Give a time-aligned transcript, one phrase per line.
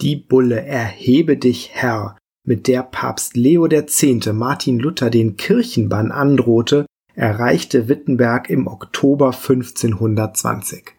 [0.00, 4.02] Die Bulle Erhebe dich, Herr, mit der Papst Leo X.
[4.32, 10.94] Martin Luther den Kirchenbann androhte, erreichte Wittenberg im Oktober 1520.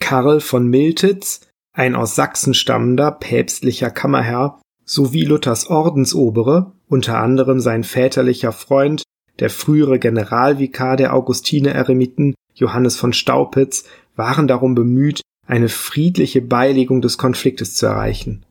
[0.00, 1.40] Karl von Miltitz,
[1.72, 9.02] ein aus Sachsen stammender päpstlicher Kammerherr, sowie Luthers Ordensobere, unter anderem sein väterlicher Freund,
[9.38, 13.84] der frühere Generalvikar der Augustiner-Eremiten Johannes von Staupitz,
[14.14, 18.44] waren darum bemüht, eine friedliche Beilegung des Konfliktes zu erreichen.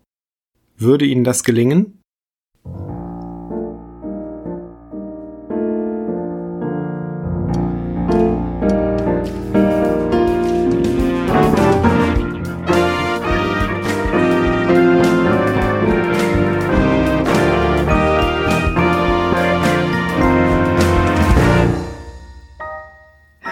[0.78, 2.00] Würde ihnen das gelingen?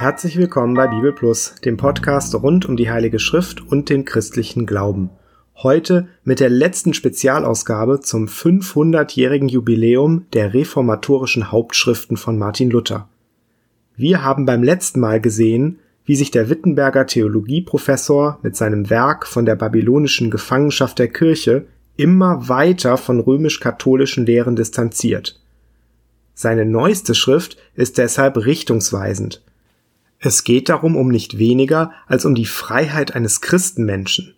[0.03, 4.65] Herzlich willkommen bei Bibel Plus, dem Podcast rund um die Heilige Schrift und den christlichen
[4.65, 5.11] Glauben.
[5.55, 13.07] Heute mit der letzten Spezialausgabe zum 500-jährigen Jubiläum der reformatorischen Hauptschriften von Martin Luther.
[13.95, 19.45] Wir haben beim letzten Mal gesehen, wie sich der Wittenberger Theologieprofessor mit seinem Werk von
[19.45, 21.65] der babylonischen Gefangenschaft der Kirche
[21.95, 25.39] immer weiter von römisch-katholischen Lehren distanziert.
[26.33, 29.41] Seine neueste Schrift ist deshalb richtungsweisend.
[30.25, 34.33] Es geht darum um nicht weniger als um die Freiheit eines Christenmenschen.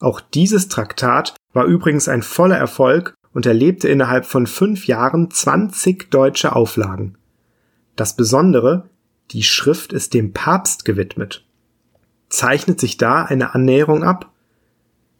[0.00, 6.10] Auch dieses Traktat war übrigens ein voller Erfolg und erlebte innerhalb von fünf Jahren 20
[6.10, 7.18] deutsche Auflagen.
[7.94, 8.88] Das Besondere,
[9.32, 11.44] die Schrift ist dem Papst gewidmet.
[12.30, 14.32] Zeichnet sich da eine Annäherung ab?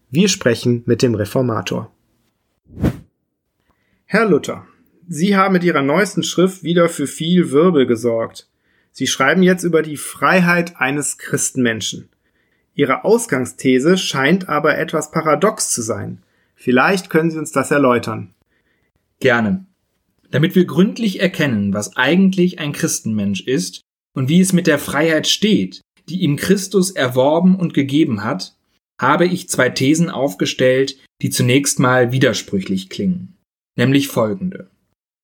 [0.08, 1.92] Wir sprechen mit dem Reformator.
[4.06, 4.66] Herr Luther,
[5.06, 8.48] Sie haben mit Ihrer neuesten Schrift wieder für viel Wirbel gesorgt.
[8.92, 12.08] Sie schreiben jetzt über die Freiheit eines Christenmenschen.
[12.74, 16.22] Ihre Ausgangsthese scheint aber etwas paradox zu sein.
[16.54, 18.34] Vielleicht können Sie uns das erläutern.
[19.20, 19.66] Gerne.
[20.30, 23.82] Damit wir gründlich erkennen, was eigentlich ein Christenmensch ist
[24.14, 28.54] und wie es mit der Freiheit steht, die ihm Christus erworben und gegeben hat,
[29.00, 33.36] habe ich zwei Thesen aufgestellt, die zunächst mal widersprüchlich klingen.
[33.76, 34.71] Nämlich folgende.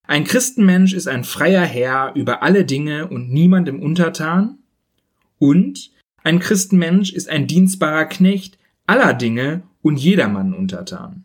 [0.08, 4.56] Ein Christenmensch ist ein freier Herr über alle Dinge und niemandem untertan
[5.38, 5.90] und
[6.24, 11.24] ein Christenmensch ist ein dienstbarer Knecht aller Dinge und jedermann untertan.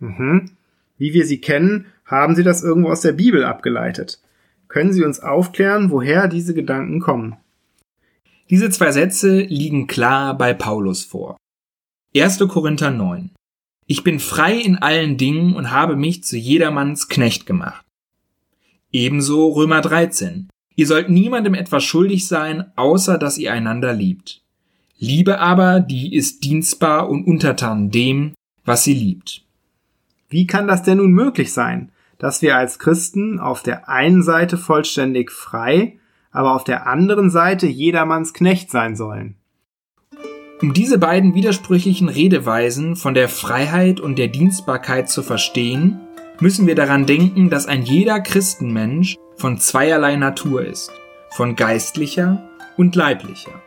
[0.00, 0.50] Mhm.
[0.98, 4.20] Wie wir sie kennen, haben Sie das irgendwo aus der Bibel abgeleitet.
[4.66, 7.36] Können Sie uns aufklären, woher diese Gedanken kommen?
[8.50, 11.36] Diese zwei Sätze liegen klar bei Paulus vor.
[12.16, 12.40] 1.
[12.48, 13.30] Korinther 9.
[13.86, 17.85] Ich bin frei in allen Dingen und habe mich zu jedermanns Knecht gemacht.
[18.92, 20.48] Ebenso Römer 13.
[20.76, 24.42] Ihr sollt niemandem etwas schuldig sein, außer dass ihr einander liebt.
[24.98, 29.44] Liebe aber, die ist dienstbar und untertan dem, was sie liebt.
[30.28, 34.56] Wie kann das denn nun möglich sein, dass wir als Christen auf der einen Seite
[34.56, 35.98] vollständig frei,
[36.30, 39.36] aber auf der anderen Seite jedermanns Knecht sein sollen?
[40.62, 46.00] Um diese beiden widersprüchlichen Redeweisen von der Freiheit und der Dienstbarkeit zu verstehen,
[46.40, 50.90] müssen wir daran denken, dass ein jeder Christenmensch von zweierlei Natur ist,
[51.30, 53.62] von geistlicher und leiblicher.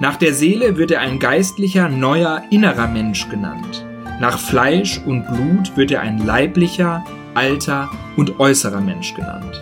[0.00, 3.86] Nach der Seele wird er ein geistlicher, neuer, innerer Mensch genannt.
[4.20, 7.04] Nach Fleisch und Blut wird er ein leiblicher,
[7.34, 9.60] alter und äußerer Mensch genannt.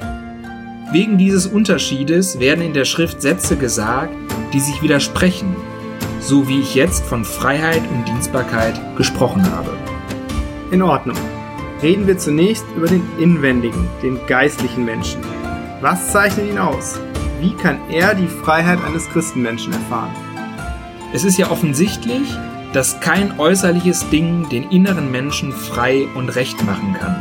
[0.93, 4.15] Wegen dieses Unterschiedes werden in der Schrift Sätze gesagt,
[4.53, 5.55] die sich widersprechen,
[6.21, 9.71] so wie ich jetzt von Freiheit und Dienstbarkeit gesprochen habe.
[10.71, 11.17] In Ordnung
[11.83, 15.21] reden wir zunächst über den inwendigen, den geistlichen Menschen.
[15.81, 17.01] Was zeichnet ihn aus?
[17.41, 20.15] Wie kann er die Freiheit eines Christenmenschen erfahren?
[21.13, 22.29] Es ist ja offensichtlich,
[22.73, 27.17] dass kein äußerliches Ding den inneren Menschen frei und recht machen kann.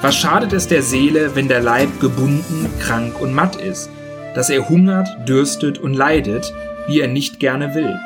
[0.00, 3.90] Was schadet es der Seele, wenn der Leib gebunden, krank und matt ist,
[4.34, 6.54] dass er hungert, dürstet und leidet,
[6.86, 7.98] wie er nicht gerne will?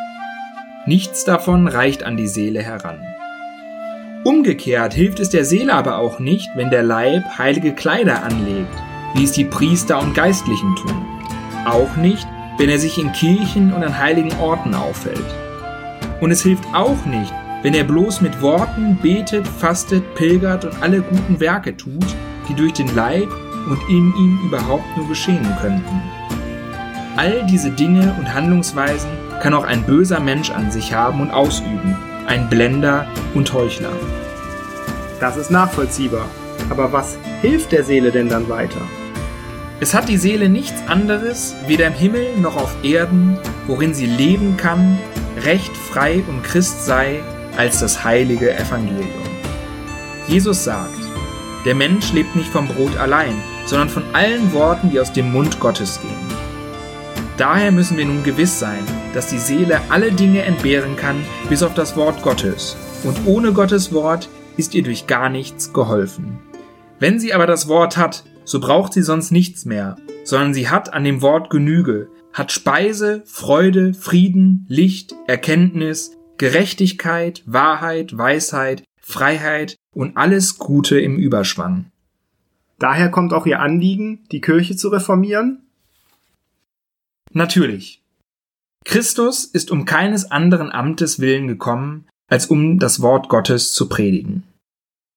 [0.87, 3.07] Nichts davon reicht an die Seele heran.
[4.24, 8.72] Umgekehrt hilft es der Seele aber auch nicht, wenn der Leib heilige Kleider anlegt,
[9.15, 11.04] wie es die Priester und Geistlichen tun.
[11.66, 15.19] Auch nicht, wenn er sich in Kirchen und an heiligen Orten aufhält.
[16.21, 17.33] Und es hilft auch nicht,
[17.63, 22.07] wenn er bloß mit Worten betet, fastet, pilgert und alle guten Werke tut,
[22.48, 23.28] die durch den Leib
[23.69, 26.01] und in ihm überhaupt nur geschehen könnten.
[27.16, 29.10] All diese Dinge und Handlungsweisen
[29.41, 31.97] kann auch ein böser Mensch an sich haben und ausüben,
[32.27, 33.92] ein Blender und Heuchler.
[35.21, 36.27] Das ist nachvollziehbar.
[36.71, 38.80] Aber was hilft der Seele denn dann weiter?
[39.80, 43.36] Es hat die Seele nichts anderes, weder im Himmel noch auf Erden,
[43.66, 44.98] worin sie leben kann,
[45.45, 47.21] recht frei und Christ sei,
[47.57, 49.09] als das heilige Evangelium.
[50.28, 51.01] Jesus sagt,
[51.65, 53.34] der Mensch lebt nicht vom Brot allein,
[53.66, 56.10] sondern von allen Worten, die aus dem Mund Gottes gehen.
[57.36, 61.16] Daher müssen wir nun gewiss sein, dass die Seele alle Dinge entbehren kann,
[61.48, 62.76] bis auf das Wort Gottes.
[63.04, 66.38] Und ohne Gottes Wort ist ihr durch gar nichts geholfen.
[66.98, 70.92] Wenn sie aber das Wort hat, so braucht sie sonst nichts mehr, sondern sie hat
[70.92, 80.16] an dem Wort Genüge, hat Speise, Freude, Frieden, Licht, Erkenntnis, Gerechtigkeit, Wahrheit, Weisheit, Freiheit und
[80.16, 81.86] alles Gute im Überschwang.
[82.78, 85.62] Daher kommt auch ihr Anliegen, die Kirche zu reformieren?
[87.32, 88.02] Natürlich.
[88.84, 94.45] Christus ist um keines anderen Amtes willen gekommen, als um das Wort Gottes zu predigen.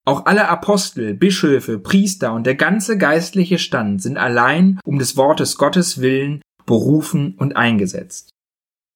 [0.06, 5.58] Auch alle Apostel, Bischöfe, Priester und der ganze geistliche Stand sind allein um des Wortes
[5.58, 8.30] Gottes willen berufen und eingesetzt.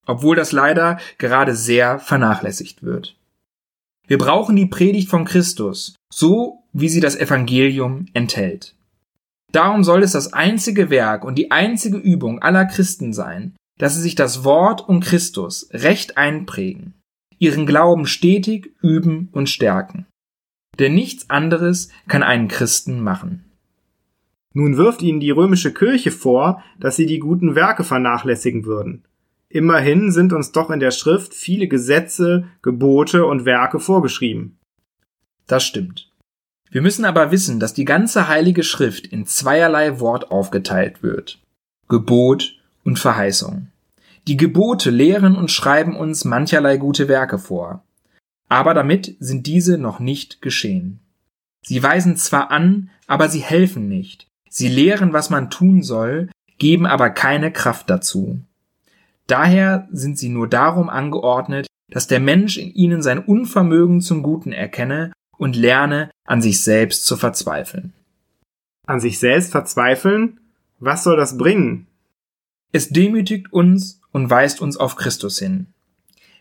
[0.05, 3.15] Obwohl das leider gerade sehr vernachlässigt wird.
[4.07, 8.75] Wir brauchen die Predigt von Christus, so wie sie das Evangelium enthält.
[9.51, 14.01] Darum soll es das einzige Werk und die einzige Übung aller Christen sein, dass sie
[14.01, 16.93] sich das Wort und Christus recht einprägen,
[17.39, 20.05] ihren Glauben stetig üben und stärken
[20.79, 23.45] denn nichts anderes kann einen Christen machen.
[24.53, 29.03] Nun wirft ihnen die römische Kirche vor, dass sie die guten Werke vernachlässigen würden.
[29.49, 34.57] Immerhin sind uns doch in der Schrift viele Gesetze, Gebote und Werke vorgeschrieben.
[35.47, 36.11] Das stimmt.
[36.71, 41.39] Wir müssen aber wissen, dass die ganze heilige Schrift in zweierlei Wort aufgeteilt wird.
[41.87, 43.68] Gebot und Verheißung.
[44.29, 47.83] Die Gebote lehren und schreiben uns mancherlei gute Werke vor.
[48.47, 50.99] Aber damit sind diese noch nicht geschehen.
[51.65, 54.27] Sie weisen zwar an, aber sie helfen nicht.
[54.47, 56.29] Sie lehren, was man tun soll,
[56.59, 58.39] geben aber keine Kraft dazu.
[59.25, 64.51] Daher sind sie nur darum angeordnet, dass der Mensch in ihnen sein Unvermögen zum Guten
[64.51, 67.93] erkenne und lerne, an sich selbst zu verzweifeln.
[68.85, 70.39] An sich selbst verzweifeln?
[70.77, 71.87] Was soll das bringen?
[72.71, 75.67] Es demütigt uns und weist uns auf Christus hin.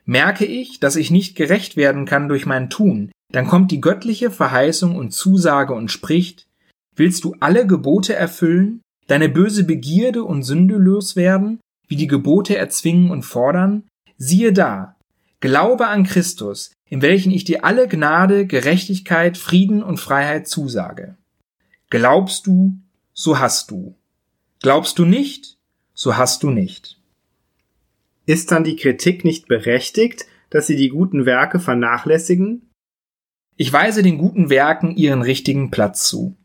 [0.04, 4.30] Merke ich, dass ich nicht gerecht werden kann durch mein Tun, dann kommt die göttliche
[4.30, 6.46] Verheißung und Zusage und spricht,
[6.96, 13.10] willst du alle Gebote erfüllen, deine böse Begierde und Sünde loswerden, wie die Gebote erzwingen
[13.10, 13.84] und fordern?
[14.16, 14.96] Siehe da,
[15.40, 21.16] glaube an Christus, in welchen ich dir alle Gnade, Gerechtigkeit, Frieden und Freiheit zusage.
[21.90, 22.78] Glaubst du,
[23.12, 23.94] so hast du.
[24.60, 25.56] Glaubst du nicht,
[25.94, 26.97] so hast du nicht.
[28.28, 32.68] Ist dann die Kritik nicht berechtigt, dass sie die guten Werke vernachlässigen?
[33.56, 36.36] Ich weise den guten Werken ihren richtigen Platz zu.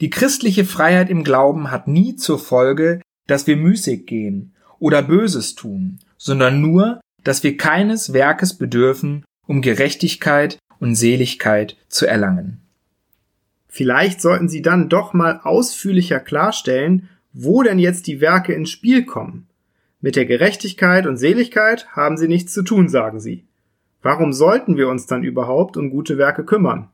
[0.00, 5.56] Die christliche Freiheit im Glauben hat nie zur Folge, dass wir müßig gehen oder Böses
[5.56, 12.60] tun, sondern nur, dass wir keines Werkes bedürfen, um Gerechtigkeit und Seligkeit zu erlangen.
[13.66, 19.04] Vielleicht sollten Sie dann doch mal ausführlicher klarstellen, wo denn jetzt die Werke ins Spiel
[19.04, 19.48] kommen.
[20.00, 23.46] Mit der Gerechtigkeit und Seligkeit haben sie nichts zu tun, sagen sie.
[24.02, 26.90] Warum sollten wir uns dann überhaupt um gute Werke kümmern?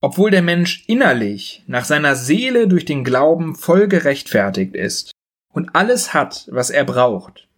[0.00, 5.10] Obwohl der Mensch innerlich nach seiner Seele durch den Glauben voll gerechtfertigt ist
[5.52, 7.48] und alles hat, was er braucht,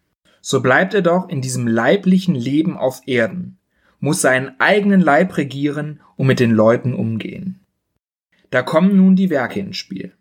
[0.40, 3.58] so bleibt er doch in diesem leiblichen Leben auf Erden,
[4.00, 7.60] muss seinen eigenen Leib regieren und mit den Leuten umgehen.
[8.50, 10.14] Da kommen nun die Werke ins Spiel.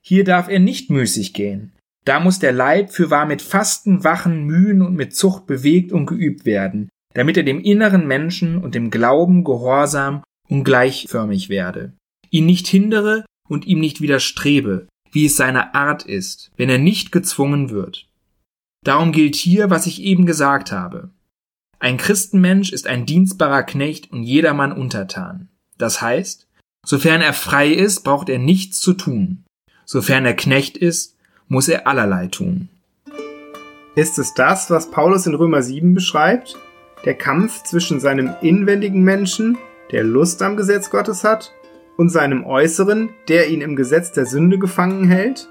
[0.00, 1.72] Hier darf er nicht müßig gehen,
[2.04, 6.44] da muss der Leib fürwahr mit Fasten, Wachen, Mühen und mit Zucht bewegt und geübt
[6.44, 11.94] werden, damit er dem inneren Menschen und dem Glauben gehorsam und gleichförmig werde,
[12.30, 17.12] ihn nicht hindere und ihm nicht widerstrebe, wie es seine Art ist, wenn er nicht
[17.12, 18.06] gezwungen wird.
[18.84, 21.10] Darum gilt hier, was ich eben gesagt habe.
[21.78, 25.48] Ein Christenmensch ist ein dienstbarer Knecht und jedermann untertan.
[25.78, 26.46] Das heißt,
[26.84, 29.44] sofern er frei ist, braucht er nichts zu tun.
[29.86, 31.13] Sofern er Knecht ist,
[31.48, 32.68] muss er allerlei tun.
[33.94, 36.56] Ist es das, was Paulus in Römer 7 beschreibt?
[37.04, 39.58] Der Kampf zwischen seinem inwendigen Menschen,
[39.92, 41.52] der Lust am Gesetz Gottes hat,
[41.96, 45.48] und seinem Äußeren, der ihn im Gesetz der Sünde gefangen hält?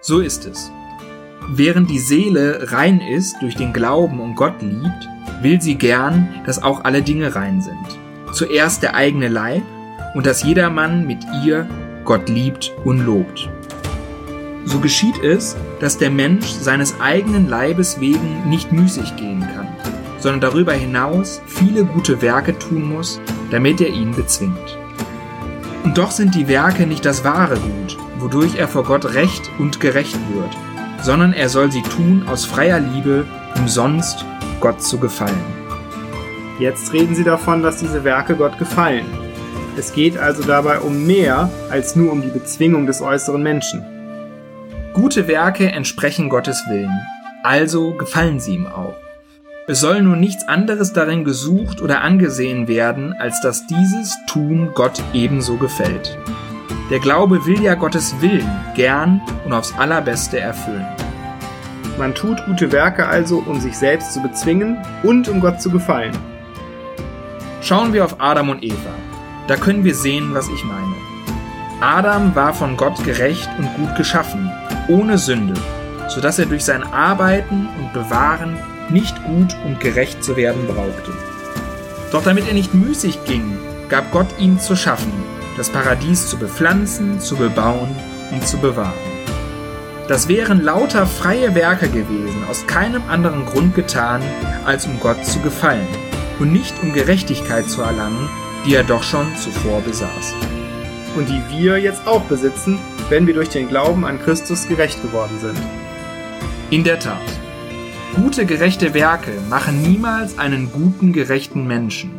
[0.00, 0.70] So ist es.
[1.48, 5.08] Während die Seele rein ist durch den Glauben und Gott liebt,
[5.42, 7.98] will sie gern, dass auch alle Dinge rein sind.
[8.32, 9.62] Zuerst der eigene Leib
[10.14, 11.66] und dass jedermann mit ihr
[12.04, 13.48] Gott liebt und lobt.
[14.64, 19.68] So geschieht es, dass der Mensch seines eigenen Leibes wegen nicht müßig gehen kann,
[20.18, 24.78] sondern darüber hinaus viele gute Werke tun muss, damit er ihn bezwingt.
[25.84, 29.80] Und doch sind die Werke nicht das wahre Gut, wodurch er vor Gott recht und
[29.80, 30.56] gerecht wird,
[31.02, 34.24] sondern er soll sie tun aus freier Liebe, um sonst
[34.60, 35.44] Gott zu gefallen.
[36.58, 39.04] Jetzt reden sie davon, dass diese Werke Gott gefallen.
[39.76, 43.93] Es geht also dabei um mehr als nur um die Bezwingung des äußeren Menschen.
[44.94, 47.00] Gute Werke entsprechen Gottes Willen,
[47.42, 48.94] also gefallen sie ihm auch.
[49.66, 55.02] Es soll nur nichts anderes darin gesucht oder angesehen werden, als dass dieses Tun Gott
[55.12, 56.16] ebenso gefällt.
[56.90, 60.86] Der Glaube will ja Gottes Willen gern und aufs allerbeste erfüllen.
[61.98, 66.16] Man tut gute Werke also, um sich selbst zu bezwingen und um Gott zu gefallen.
[67.62, 68.94] Schauen wir auf Adam und Eva.
[69.48, 70.94] Da können wir sehen, was ich meine.
[71.80, 74.50] Adam war von Gott gerecht und gut geschaffen,
[74.88, 75.54] ohne Sünde,
[76.08, 78.56] sodass er durch sein Arbeiten und Bewahren
[78.90, 81.12] nicht gut und gerecht zu werden brauchte.
[82.12, 85.12] Doch damit er nicht müßig ging, gab Gott ihm zu schaffen,
[85.56, 87.94] das Paradies zu bepflanzen, zu bebauen
[88.30, 88.92] und zu bewahren.
[90.08, 94.20] Das wären lauter freie Werke gewesen, aus keinem anderen Grund getan,
[94.66, 95.86] als um Gott zu gefallen
[96.38, 98.28] und nicht um Gerechtigkeit zu erlangen,
[98.66, 100.34] die er doch schon zuvor besaß.
[101.16, 102.78] Und die wir jetzt auch besitzen,
[103.14, 105.56] wenn wir durch den Glauben an Christus gerecht geworden sind.
[106.70, 107.22] In der Tat.
[108.16, 112.10] Gute, gerechte Werke machen niemals einen guten, gerechten Menschen,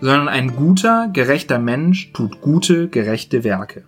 [0.00, 3.84] sondern ein guter, gerechter Mensch tut gute, gerechte Werke.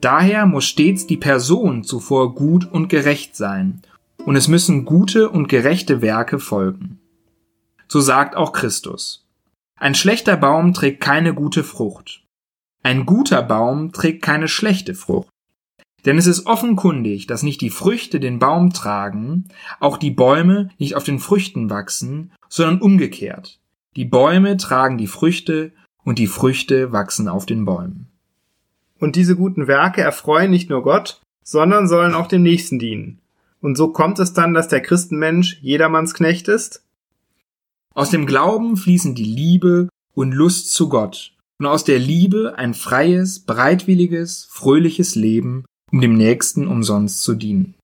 [0.00, 3.80] Daher muss stets die Person zuvor gut und gerecht sein,
[4.26, 6.98] und es müssen gute und gerechte Werke folgen.
[7.86, 9.24] So sagt auch Christus.
[9.78, 12.24] Ein schlechter Baum trägt keine gute Frucht.
[12.82, 15.28] Ein guter Baum trägt keine schlechte Frucht.
[16.04, 19.46] Denn es ist offenkundig, dass nicht die Früchte den Baum tragen,
[19.80, 23.58] auch die Bäume nicht auf den Früchten wachsen, sondern umgekehrt.
[23.96, 25.72] Die Bäume tragen die Früchte
[26.04, 28.08] und die Früchte wachsen auf den Bäumen.
[28.98, 33.20] Und diese guten Werke erfreuen nicht nur Gott, sondern sollen auch dem Nächsten dienen.
[33.60, 36.84] Und so kommt es dann, dass der Christenmensch jedermanns Knecht ist?
[37.94, 42.74] Aus dem Glauben fließen die Liebe und Lust zu Gott und aus der Liebe ein
[42.74, 47.76] freies, bereitwilliges, fröhliches Leben um dem Nächsten umsonst zu dienen.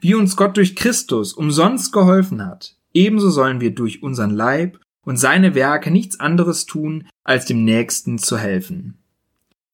[0.00, 5.18] Wie uns Gott durch Christus umsonst geholfen hat, ebenso sollen wir durch unseren Leib und
[5.18, 8.96] seine Werke nichts anderes tun, als dem Nächsten zu helfen.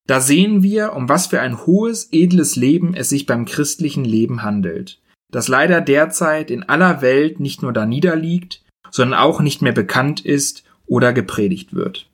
[0.09, 4.43] Da sehen wir, um was für ein hohes, edles Leben es sich beim christlichen Leben
[4.43, 5.01] handelt,
[5.31, 10.19] das leider derzeit in aller Welt nicht nur da niederliegt, sondern auch nicht mehr bekannt
[10.19, 12.11] ist oder gepredigt wird.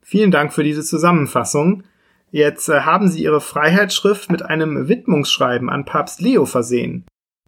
[0.00, 1.82] Vielen Dank für diese Zusammenfassung.
[2.34, 7.04] Jetzt äh, haben Sie Ihre Freiheitsschrift mit einem Widmungsschreiben an Papst Leo versehen.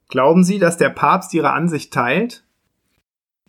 [0.08, 2.44] Glauben Sie, dass der Papst Ihre Ansicht teilt?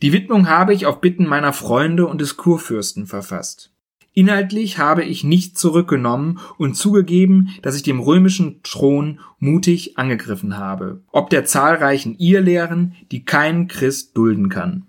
[0.02, 3.72] Die Widmung habe ich auf Bitten meiner Freunde und des Kurfürsten verfasst.
[4.14, 11.04] Inhaltlich habe ich nicht zurückgenommen und zugegeben, dass ich dem römischen Thron mutig angegriffen habe,
[11.12, 14.88] ob der zahlreichen Irrlehren, die kein Christ dulden kann.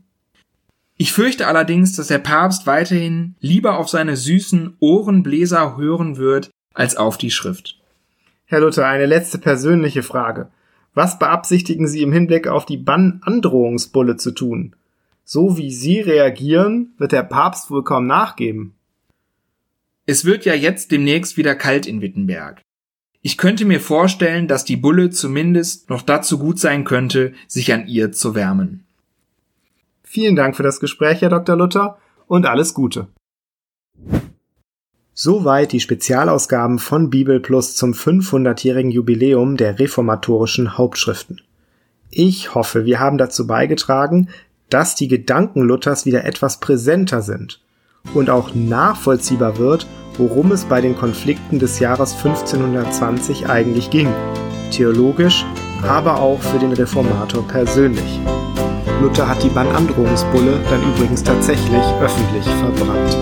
[1.00, 6.96] Ich fürchte allerdings, dass der Papst weiterhin lieber auf seine süßen Ohrenbläser hören wird, als
[6.96, 7.78] auf die Schrift.
[8.46, 10.48] Herr Luther, eine letzte persönliche Frage.
[10.94, 14.74] Was beabsichtigen Sie im Hinblick auf die Bannandrohungsbulle zu tun?
[15.24, 18.74] So wie Sie reagieren, wird der Papst wohl kaum nachgeben.
[20.04, 22.60] Es wird ja jetzt demnächst wieder kalt in Wittenberg.
[23.22, 27.86] Ich könnte mir vorstellen, dass die Bulle zumindest noch dazu gut sein könnte, sich an
[27.86, 28.87] ihr zu wärmen.
[30.10, 31.54] Vielen Dank für das Gespräch, Herr Dr.
[31.54, 33.08] Luther, und alles Gute.
[35.12, 41.42] Soweit die Spezialausgaben von Bibel Plus zum 500-jährigen Jubiläum der reformatorischen Hauptschriften.
[42.08, 44.30] Ich hoffe, wir haben dazu beigetragen,
[44.70, 47.60] dass die Gedanken Luthers wieder etwas präsenter sind
[48.14, 49.86] und auch nachvollziehbar wird,
[50.16, 54.08] worum es bei den Konflikten des Jahres 1520 eigentlich ging.
[54.70, 55.44] Theologisch,
[55.82, 58.20] aber auch für den Reformator persönlich.
[59.00, 63.16] Luther hat die Bannandrohungsbulle dann übrigens tatsächlich öffentlich verbrannt.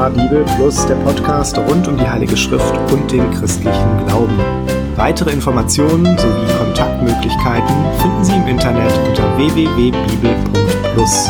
[0.00, 4.34] War Bibel Plus, der Podcast rund um die Heilige Schrift und den christlichen Glauben.
[4.96, 11.28] Weitere Informationen sowie Kontaktmöglichkeiten finden Sie im Internet unter www.bibel.plus.